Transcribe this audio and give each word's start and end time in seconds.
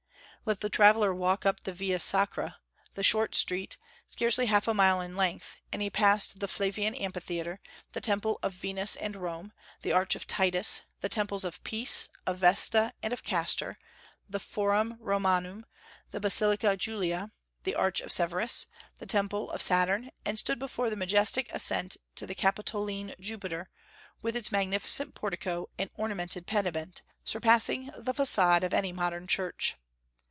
Let 0.43 0.61
the 0.61 0.69
traveller 0.71 1.13
walk 1.13 1.45
up 1.45 1.59
the 1.59 1.71
Via 1.71 1.99
Sacra, 1.99 2.57
that 2.95 3.03
short 3.03 3.35
street, 3.35 3.77
scarcely 4.07 4.47
half 4.47 4.67
a 4.67 4.73
mile 4.73 4.99
in 4.99 5.15
length, 5.15 5.57
and 5.71 5.83
he 5.83 5.91
passed 5.91 6.39
the 6.39 6.47
Flavian 6.47 6.95
Amphitheatre, 6.95 7.59
the 7.91 8.01
Temple 8.01 8.39
of 8.41 8.51
Venus 8.53 8.95
and 8.95 9.15
Rome, 9.15 9.53
the 9.83 9.91
Arch 9.91 10.15
of 10.15 10.25
Titus, 10.25 10.81
the 11.01 11.09
Temples 11.09 11.43
of 11.43 11.63
Peace, 11.63 12.09
of 12.25 12.39
Vesta, 12.39 12.91
and 13.03 13.13
of 13.13 13.21
Castor, 13.23 13.77
the 14.27 14.39
Forum 14.39 14.97
Romanum, 14.99 15.63
the 16.09 16.19
Basilica 16.19 16.75
Julia, 16.75 17.31
the 17.63 17.75
Arch 17.75 18.01
of 18.01 18.11
Severus, 18.11 18.65
the 18.97 19.05
Temple 19.05 19.51
of 19.51 19.61
Saturn, 19.61 20.09
and 20.25 20.39
stood 20.39 20.57
before 20.57 20.89
the 20.89 20.95
majestic 20.95 21.51
ascent 21.51 21.97
to 22.15 22.25
the 22.25 22.33
Capitoline 22.35 23.13
Jupiter, 23.19 23.69
with 24.23 24.35
its 24.35 24.51
magnificent 24.51 25.13
portico 25.13 25.69
and 25.77 25.91
ornamented 25.93 26.47
pediment, 26.47 27.03
surpassing 27.23 27.91
the 27.95 28.11
façade 28.15 28.63
of 28.63 28.73
any 28.73 28.91
modern 28.91 29.27
church. 29.27 29.75